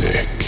music. 0.00 0.39